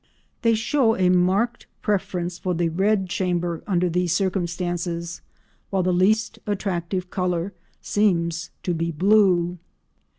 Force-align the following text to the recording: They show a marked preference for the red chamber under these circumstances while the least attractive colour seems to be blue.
They 0.41 0.55
show 0.55 0.95
a 0.97 1.09
marked 1.09 1.67
preference 1.83 2.39
for 2.39 2.55
the 2.55 2.69
red 2.69 3.07
chamber 3.07 3.63
under 3.67 3.87
these 3.87 4.11
circumstances 4.11 5.21
while 5.69 5.83
the 5.83 5.93
least 5.93 6.39
attractive 6.47 7.11
colour 7.11 7.53
seems 7.83 8.49
to 8.63 8.73
be 8.73 8.89
blue. 8.91 9.59